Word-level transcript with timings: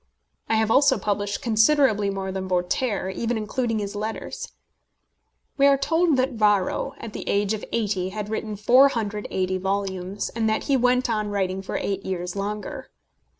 I 0.49 0.55
have 0.55 0.71
also 0.71 0.97
published 0.97 1.43
considerably 1.43 2.09
more 2.09 2.31
than 2.31 2.47
Voltaire, 2.47 3.11
even 3.11 3.37
including 3.37 3.77
his 3.77 3.95
letters. 3.95 4.51
We 5.57 5.67
are 5.67 5.77
told 5.77 6.17
that 6.17 6.31
Varro, 6.31 6.95
at 6.97 7.13
the 7.13 7.29
age 7.29 7.53
of 7.53 7.63
eighty, 7.71 8.09
had 8.09 8.27
written 8.27 8.55
480 8.55 9.59
volumes, 9.59 10.29
and 10.29 10.49
that 10.49 10.63
he 10.63 10.75
went 10.75 11.07
on 11.07 11.29
writing 11.29 11.61
for 11.61 11.75
eight 11.77 12.03
years 12.03 12.35
longer. 12.35 12.89